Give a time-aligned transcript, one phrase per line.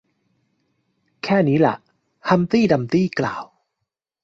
[1.23, 1.75] แค่นี้ล่ะ
[2.29, 3.43] ฮัมพ์ตี้ดัมพ์ตี้กล่าว